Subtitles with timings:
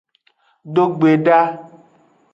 [0.73, 1.47] Dogbedaa.